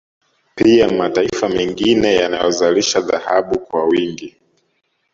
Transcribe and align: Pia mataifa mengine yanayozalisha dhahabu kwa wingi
Pia 0.55 0.87
mataifa 0.89 1.49
mengine 1.49 2.15
yanayozalisha 2.15 3.01
dhahabu 3.01 3.59
kwa 3.59 3.85
wingi 3.85 4.35